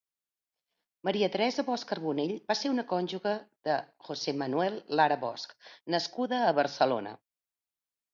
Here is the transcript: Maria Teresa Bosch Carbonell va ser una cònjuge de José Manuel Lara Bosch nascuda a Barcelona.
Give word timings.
Maria 1.07 1.27
Teresa 1.33 1.63
Bosch 1.65 1.83
Carbonell 1.91 2.31
va 2.51 2.55
ser 2.61 2.71
una 2.75 2.85
cònjuge 2.91 3.33
de 3.69 3.75
José 4.07 4.33
Manuel 4.43 4.79
Lara 5.01 5.19
Bosch 5.25 5.53
nascuda 5.97 6.41
a 6.47 6.55
Barcelona. 6.63 7.13